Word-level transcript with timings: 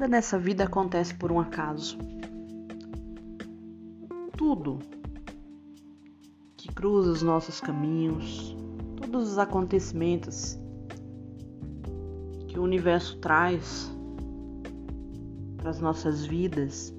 Nada 0.00 0.12
nessa 0.12 0.38
vida 0.38 0.64
acontece 0.64 1.14
por 1.14 1.30
um 1.30 1.38
acaso. 1.38 1.98
Tudo 4.34 4.78
que 6.56 6.72
cruza 6.72 7.10
os 7.10 7.20
nossos 7.20 7.60
caminhos, 7.60 8.56
todos 8.96 9.32
os 9.32 9.38
acontecimentos 9.38 10.58
que 12.48 12.58
o 12.58 12.62
universo 12.62 13.18
traz 13.18 13.94
para 15.58 15.68
as 15.68 15.80
nossas 15.80 16.24
vidas 16.24 16.94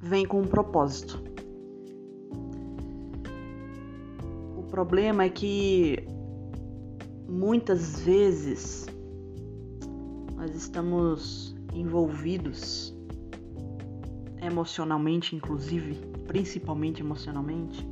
vem 0.00 0.24
com 0.24 0.42
um 0.42 0.46
propósito. 0.46 1.20
O 4.56 4.62
problema 4.70 5.24
é 5.24 5.28
que 5.28 6.06
muitas 7.28 7.98
vezes 7.98 8.86
nós 10.40 10.54
estamos 10.54 11.54
envolvidos 11.74 12.96
emocionalmente, 14.40 15.36
inclusive, 15.36 15.96
principalmente 16.26 17.02
emocionalmente, 17.02 17.86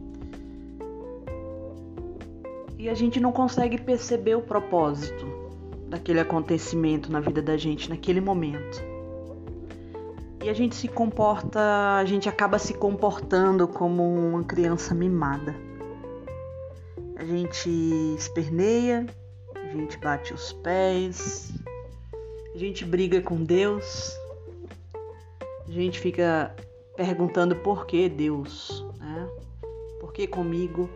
e 2.78 2.88
a 2.88 2.94
gente 2.94 3.20
não 3.20 3.32
consegue 3.32 3.76
perceber 3.76 4.34
o 4.34 4.40
propósito 4.40 5.26
daquele 5.90 6.20
acontecimento 6.20 7.12
na 7.12 7.20
vida 7.20 7.42
da 7.42 7.58
gente 7.58 7.90
naquele 7.90 8.20
momento. 8.20 8.82
E 10.42 10.48
a 10.48 10.54
gente 10.54 10.74
se 10.74 10.88
comporta, 10.88 11.60
a 11.98 12.04
gente 12.06 12.30
acaba 12.30 12.58
se 12.58 12.72
comportando 12.72 13.68
como 13.68 14.02
uma 14.02 14.42
criança 14.42 14.94
mimada. 14.94 15.54
A 17.16 17.24
gente 17.26 17.68
esperneia, 18.16 19.04
a 19.54 19.76
gente 19.76 19.98
bate 19.98 20.32
os 20.32 20.52
pés, 20.52 21.52
a 22.58 22.60
gente 22.60 22.84
briga 22.84 23.22
com 23.22 23.44
Deus, 23.44 24.18
a 25.64 25.70
gente 25.70 26.00
fica 26.00 26.52
perguntando 26.96 27.54
por 27.54 27.86
que 27.86 28.08
Deus, 28.08 28.84
né? 28.98 29.28
Por 30.00 30.12
que 30.12 30.26
comigo? 30.26 30.90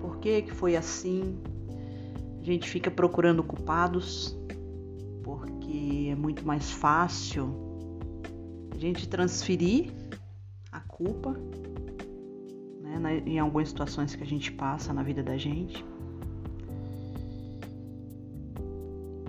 Por 0.00 0.16
que 0.16 0.40
que 0.40 0.50
foi 0.50 0.74
assim? 0.74 1.38
A 2.40 2.42
gente 2.42 2.66
fica 2.66 2.90
procurando 2.90 3.42
culpados, 3.42 4.34
porque 5.22 6.08
é 6.10 6.14
muito 6.14 6.46
mais 6.46 6.70
fácil 6.70 7.54
a 8.74 8.78
gente 8.78 9.06
transferir 9.06 9.92
a 10.72 10.80
culpa 10.80 11.38
né, 12.80 13.22
em 13.26 13.38
algumas 13.38 13.68
situações 13.68 14.16
que 14.16 14.22
a 14.22 14.26
gente 14.26 14.50
passa 14.50 14.94
na 14.94 15.02
vida 15.02 15.22
da 15.22 15.36
gente. 15.36 15.84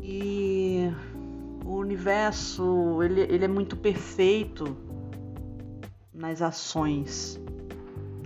E 0.01 0.42
universo 1.93 3.03
ele, 3.03 3.21
ele 3.21 3.45
é 3.45 3.47
muito 3.47 3.77
perfeito 3.77 4.75
nas 6.11 6.41
ações 6.41 7.39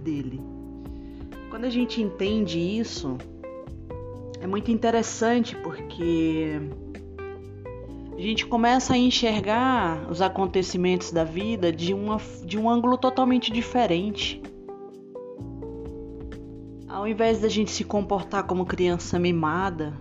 dele. 0.01 0.41
Quando 1.49 1.65
a 1.65 1.69
gente 1.69 2.01
entende 2.01 2.59
isso, 2.59 3.17
é 4.39 4.47
muito 4.47 4.71
interessante 4.71 5.55
porque 5.57 6.61
a 8.17 8.21
gente 8.21 8.45
começa 8.45 8.93
a 8.93 8.97
enxergar 8.97 10.09
os 10.09 10.21
acontecimentos 10.21 11.11
da 11.11 11.25
vida 11.25 11.71
de, 11.71 11.93
uma, 11.93 12.17
de 12.45 12.57
um 12.57 12.69
ângulo 12.69 12.97
totalmente 12.97 13.51
diferente. 13.51 14.41
Ao 16.87 17.05
invés 17.05 17.41
da 17.41 17.49
gente 17.49 17.71
se 17.71 17.83
comportar 17.83 18.43
como 18.43 18.65
criança 18.65 19.19
mimada, 19.19 19.93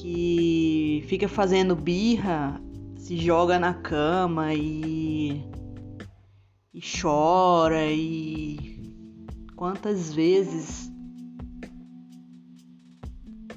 que 0.00 1.04
fica 1.06 1.28
fazendo 1.28 1.76
birra, 1.76 2.58
se 2.96 3.18
joga 3.18 3.58
na 3.58 3.74
cama 3.74 4.54
e, 4.54 5.44
e 6.72 6.80
chora 6.80 7.84
e 7.86 8.94
quantas 9.54 10.12
vezes 10.12 10.90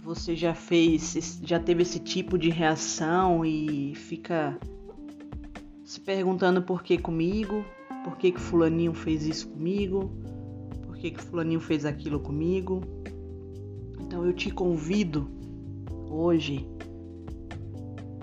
você 0.03 0.35
já 0.35 0.53
fez, 0.53 1.39
já 1.43 1.59
teve 1.61 1.83
esse 1.83 1.99
tipo 1.99 2.37
de 2.37 2.49
reação 2.49 3.45
e 3.45 3.95
fica 3.95 4.59
se 5.85 6.01
perguntando 6.01 6.61
por 6.61 6.83
que 6.83 6.97
comigo, 6.97 7.63
por 8.03 8.17
que 8.17 8.33
que 8.33 8.39
fulaninho 8.39 8.93
fez 8.93 9.25
isso 9.25 9.47
comigo, 9.47 10.11
por 10.85 10.97
que 10.97 11.11
que 11.11 11.21
fulaninho 11.21 11.61
fez 11.61 11.85
aquilo 11.85 12.19
comigo. 12.19 12.81
Então 14.01 14.25
eu 14.25 14.33
te 14.33 14.51
convido 14.51 15.42
hoje 16.13 16.67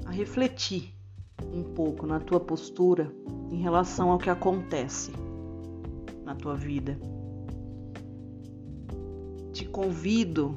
a 0.07 0.11
refletir 0.11 0.95
um 1.53 1.65
pouco 1.65 2.07
na 2.07 2.21
tua 2.21 2.39
postura 2.39 3.13
em 3.51 3.61
relação 3.61 4.11
ao 4.11 4.19
que 4.19 4.31
acontece 4.31 5.13
na 6.25 6.35
tua 6.37 6.55
vida. 6.55 6.97
Te 9.53 9.65
convido 9.65 10.57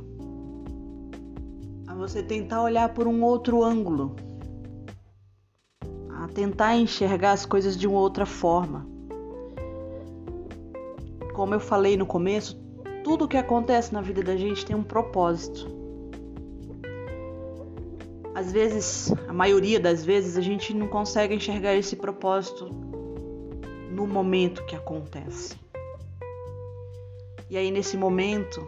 a 1.88 1.96
você 1.96 2.22
tentar 2.22 2.62
olhar 2.62 2.94
por 2.94 3.08
um 3.08 3.24
outro 3.24 3.64
ângulo, 3.64 4.16
a 6.22 6.28
tentar 6.28 6.76
enxergar 6.76 7.32
as 7.32 7.46
coisas 7.46 7.76
de 7.76 7.88
uma 7.88 8.00
outra 8.00 8.26
forma. 8.26 8.88
Como 11.34 11.56
eu 11.56 11.60
falei 11.60 11.98
no 11.98 12.06
começo, 12.06 12.62
tudo 13.04 13.26
o 13.26 13.28
que 13.28 13.38
acontece 13.38 13.92
na 13.92 14.02
vida 14.02 14.22
da 14.22 14.38
gente 14.38 14.64
tem 14.64 14.76
um 14.76 14.84
propósito 14.84 15.83
às 18.44 18.52
vezes, 18.52 19.14
a 19.26 19.32
maioria 19.32 19.80
das 19.80 20.04
vezes, 20.04 20.36
a 20.36 20.42
gente 20.42 20.74
não 20.74 20.90
consegue 20.90 21.34
enxergar 21.34 21.76
esse 21.76 21.96
propósito 21.96 22.70
no 23.90 24.06
momento 24.06 24.66
que 24.66 24.76
acontece. 24.76 25.56
E 27.50 27.56
aí, 27.56 27.72
nesse 27.72 27.96
momento, 27.96 28.62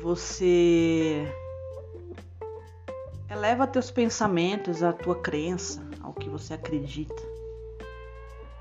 você 0.00 1.30
eleva 3.30 3.66
teus 3.66 3.90
pensamentos, 3.90 4.82
a 4.82 4.94
tua 4.94 5.16
crença, 5.16 5.86
ao 6.00 6.14
que 6.14 6.30
você 6.30 6.54
acredita, 6.54 7.22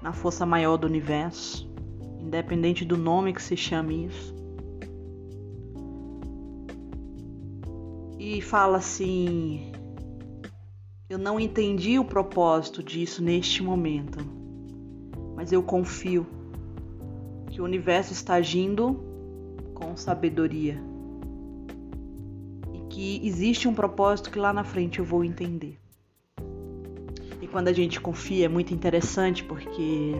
na 0.01 0.11
força 0.11 0.45
maior 0.45 0.75
do 0.75 0.88
universo, 0.88 1.71
independente 2.19 2.83
do 2.83 2.97
nome 2.97 3.33
que 3.33 3.41
se 3.41 3.55
chame 3.55 4.07
isso. 4.07 4.35
Fala 8.40 8.78
assim: 8.78 9.72
Eu 11.09 11.17
não 11.17 11.40
entendi 11.40 11.97
o 11.97 12.06
propósito 12.06 12.84
disso 12.84 13.23
neste 13.23 13.63
momento, 13.63 14.19
mas 15.35 15.51
eu 15.51 15.63
confio 15.63 16.28
que 17.50 17.59
o 17.59 17.66
universo 17.66 18.13
está 18.13 18.35
agindo 18.35 19.03
com 19.73 19.97
sabedoria 19.97 20.78
e 22.73 22.79
que 22.89 23.19
existe 23.25 23.68
um 23.68 23.73
propósito 23.73 24.29
que 24.29 24.38
lá 24.38 24.53
na 24.53 24.63
frente 24.63 25.00
eu 25.00 25.06
vou 25.06 25.23
entender. 25.23 25.79
E 27.41 27.47
quando 27.47 27.69
a 27.69 27.73
gente 27.73 28.00
confia 28.00 28.45
é 28.45 28.50
muito 28.50 28.73
interessante 28.73 29.44
porque 29.44 30.13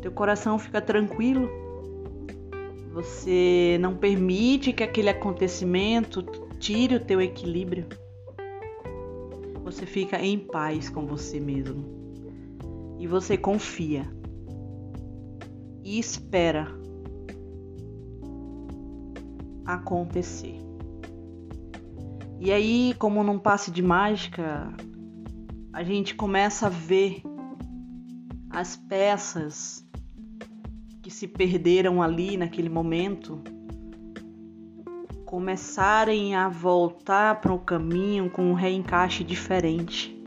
teu 0.00 0.10
coração 0.10 0.58
fica 0.58 0.80
tranquilo 0.80 1.65
você 2.96 3.76
não 3.78 3.94
permite 3.94 4.72
que 4.72 4.82
aquele 4.82 5.10
acontecimento 5.10 6.22
tire 6.58 6.94
o 6.94 7.04
teu 7.04 7.20
equilíbrio. 7.20 7.86
Você 9.62 9.84
fica 9.84 10.18
em 10.18 10.38
paz 10.38 10.88
com 10.88 11.04
você 11.04 11.38
mesmo. 11.38 11.84
E 12.98 13.06
você 13.06 13.36
confia. 13.36 14.10
E 15.84 15.98
espera 15.98 16.68
acontecer. 19.66 20.56
E 22.40 22.50
aí, 22.50 22.94
como 22.98 23.22
num 23.22 23.38
passe 23.38 23.70
de 23.70 23.82
mágica, 23.82 24.74
a 25.70 25.82
gente 25.82 26.14
começa 26.14 26.64
a 26.64 26.70
ver 26.70 27.20
as 28.48 28.74
peças 28.74 29.85
que 31.06 31.10
se 31.12 31.28
perderam 31.28 32.02
ali 32.02 32.36
naquele 32.36 32.68
momento 32.68 33.38
começarem 35.24 36.34
a 36.34 36.48
voltar 36.48 37.40
para 37.40 37.54
o 37.54 37.60
caminho 37.60 38.28
com 38.28 38.42
um 38.42 38.54
reencaixe 38.54 39.22
diferente, 39.22 40.20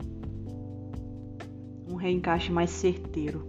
um 1.86 1.96
reencaixe 1.96 2.50
mais 2.50 2.70
certeiro. 2.70 3.46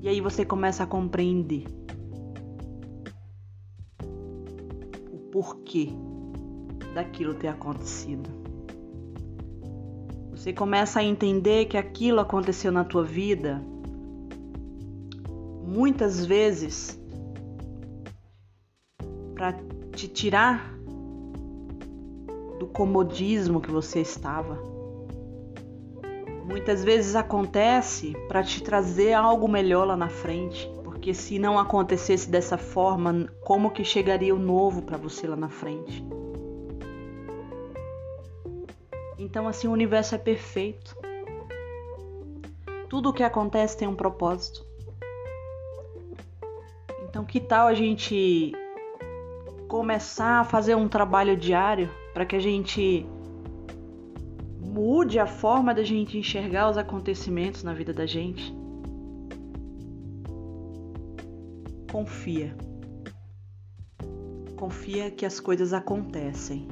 E 0.00 0.08
aí 0.08 0.18
você 0.18 0.46
começa 0.46 0.84
a 0.84 0.86
compreender 0.86 1.66
o 5.12 5.18
porquê 5.30 5.90
daquilo 6.94 7.34
ter 7.34 7.48
acontecido. 7.48 8.30
Você 10.30 10.54
começa 10.54 11.00
a 11.00 11.04
entender 11.04 11.66
que 11.66 11.76
aquilo 11.76 12.18
aconteceu 12.18 12.72
na 12.72 12.82
tua 12.82 13.04
vida 13.04 13.62
muitas 15.66 16.24
vezes 16.24 16.98
para 19.34 19.52
te 19.92 20.08
tirar 20.08 20.76
comodismo 22.76 23.58
que 23.58 23.70
você 23.70 24.00
estava. 24.00 24.58
Muitas 26.44 26.84
vezes 26.84 27.16
acontece 27.16 28.12
para 28.28 28.42
te 28.42 28.62
trazer 28.62 29.14
algo 29.14 29.48
melhor 29.48 29.86
lá 29.86 29.96
na 29.96 30.10
frente, 30.10 30.70
porque 30.84 31.14
se 31.14 31.38
não 31.38 31.58
acontecesse 31.58 32.28
dessa 32.28 32.58
forma, 32.58 33.26
como 33.40 33.70
que 33.70 33.82
chegaria 33.82 34.34
o 34.34 34.38
novo 34.38 34.82
para 34.82 34.98
você 34.98 35.26
lá 35.26 35.36
na 35.36 35.48
frente? 35.48 36.06
Então 39.18 39.48
assim 39.48 39.66
o 39.66 39.72
universo 39.72 40.14
é 40.14 40.18
perfeito. 40.18 40.94
Tudo 42.90 43.08
o 43.08 43.12
que 43.12 43.22
acontece 43.22 43.78
tem 43.78 43.88
um 43.88 43.96
propósito. 43.96 44.66
Então 47.16 47.24
que 47.24 47.40
tal 47.40 47.66
a 47.66 47.72
gente 47.72 48.52
começar 49.68 50.40
a 50.40 50.44
fazer 50.44 50.74
um 50.74 50.86
trabalho 50.86 51.34
diário 51.34 51.88
para 52.12 52.26
que 52.26 52.36
a 52.36 52.38
gente 52.38 53.06
mude 54.60 55.18
a 55.18 55.26
forma 55.26 55.72
da 55.72 55.82
gente 55.82 56.18
enxergar 56.18 56.68
os 56.68 56.76
acontecimentos 56.76 57.62
na 57.62 57.72
vida 57.72 57.94
da 57.94 58.04
gente. 58.04 58.54
Confia. 61.90 62.54
Confia 64.54 65.10
que 65.10 65.24
as 65.24 65.40
coisas 65.40 65.72
acontecem 65.72 66.68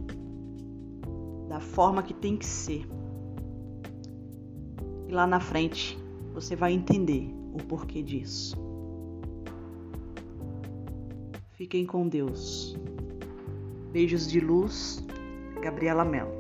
da 1.49 1.59
forma 1.59 2.03
que 2.03 2.13
tem 2.13 2.37
que 2.37 2.45
ser. 2.45 2.87
E 5.09 5.11
lá 5.11 5.27
na 5.27 5.41
frente 5.41 5.99
você 6.35 6.55
vai 6.55 6.75
entender 6.75 7.35
o 7.55 7.65
porquê 7.67 8.03
disso. 8.03 8.63
Fiquem 11.55 11.87
com 11.87 12.09
Deus. 12.09 12.77
Beijos 13.93 14.29
de 14.29 14.41
luz, 14.41 15.05
Gabriela 15.63 16.05
Mello. 16.05 16.34